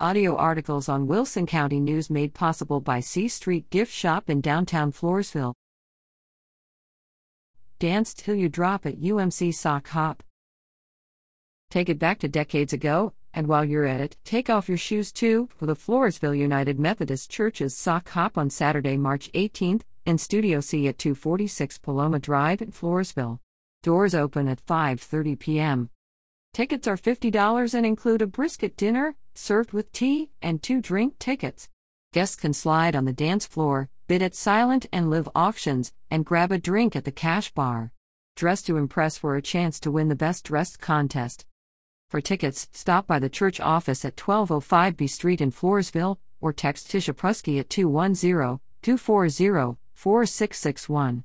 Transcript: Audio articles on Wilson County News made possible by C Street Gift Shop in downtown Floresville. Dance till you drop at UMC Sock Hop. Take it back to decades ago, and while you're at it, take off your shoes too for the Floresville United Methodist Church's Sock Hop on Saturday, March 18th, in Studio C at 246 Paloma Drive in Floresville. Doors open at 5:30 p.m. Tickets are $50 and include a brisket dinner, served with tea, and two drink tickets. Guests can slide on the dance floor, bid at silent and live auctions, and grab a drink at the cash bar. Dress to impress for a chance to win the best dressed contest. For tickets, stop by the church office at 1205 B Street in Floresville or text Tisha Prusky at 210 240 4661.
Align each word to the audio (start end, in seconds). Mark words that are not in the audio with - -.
Audio 0.00 0.34
articles 0.34 0.88
on 0.88 1.06
Wilson 1.06 1.46
County 1.46 1.78
News 1.78 2.10
made 2.10 2.34
possible 2.34 2.80
by 2.80 2.98
C 2.98 3.28
Street 3.28 3.70
Gift 3.70 3.92
Shop 3.92 4.28
in 4.28 4.40
downtown 4.40 4.90
Floresville. 4.90 5.54
Dance 7.78 8.12
till 8.12 8.34
you 8.34 8.48
drop 8.48 8.86
at 8.86 9.00
UMC 9.00 9.54
Sock 9.54 9.86
Hop. 9.90 10.24
Take 11.70 11.88
it 11.88 12.00
back 12.00 12.18
to 12.18 12.28
decades 12.28 12.72
ago, 12.72 13.12
and 13.32 13.46
while 13.46 13.64
you're 13.64 13.84
at 13.84 14.00
it, 14.00 14.16
take 14.24 14.50
off 14.50 14.68
your 14.68 14.78
shoes 14.78 15.12
too 15.12 15.48
for 15.56 15.66
the 15.66 15.76
Floresville 15.76 16.36
United 16.36 16.80
Methodist 16.80 17.30
Church's 17.30 17.76
Sock 17.76 18.08
Hop 18.08 18.36
on 18.36 18.50
Saturday, 18.50 18.96
March 18.96 19.30
18th, 19.32 19.82
in 20.04 20.18
Studio 20.18 20.58
C 20.58 20.88
at 20.88 20.98
246 20.98 21.78
Paloma 21.78 22.18
Drive 22.18 22.60
in 22.60 22.72
Floresville. 22.72 23.38
Doors 23.84 24.16
open 24.16 24.48
at 24.48 24.66
5:30 24.66 25.38
p.m. 25.38 25.90
Tickets 26.52 26.88
are 26.88 26.96
$50 26.96 27.74
and 27.74 27.86
include 27.86 28.22
a 28.22 28.26
brisket 28.26 28.76
dinner, 28.76 29.14
served 29.34 29.72
with 29.72 29.92
tea, 29.92 30.30
and 30.40 30.62
two 30.62 30.80
drink 30.80 31.18
tickets. 31.18 31.68
Guests 32.12 32.36
can 32.36 32.52
slide 32.52 32.94
on 32.94 33.04
the 33.04 33.12
dance 33.12 33.46
floor, 33.46 33.88
bid 34.06 34.22
at 34.22 34.34
silent 34.34 34.86
and 34.92 35.10
live 35.10 35.28
auctions, 35.34 35.92
and 36.10 36.24
grab 36.24 36.52
a 36.52 36.58
drink 36.58 36.94
at 36.94 37.04
the 37.04 37.12
cash 37.12 37.50
bar. 37.52 37.92
Dress 38.36 38.62
to 38.62 38.76
impress 38.76 39.18
for 39.18 39.36
a 39.36 39.42
chance 39.42 39.80
to 39.80 39.90
win 39.90 40.08
the 40.08 40.14
best 40.14 40.44
dressed 40.44 40.80
contest. 40.80 41.46
For 42.08 42.20
tickets, 42.20 42.68
stop 42.72 43.06
by 43.06 43.18
the 43.18 43.28
church 43.28 43.60
office 43.60 44.04
at 44.04 44.20
1205 44.20 44.96
B 44.96 45.06
Street 45.06 45.40
in 45.40 45.50
Floresville 45.50 46.18
or 46.40 46.52
text 46.52 46.88
Tisha 46.88 47.14
Prusky 47.14 47.58
at 47.58 47.70
210 47.70 48.60
240 48.82 49.78
4661. 49.94 51.24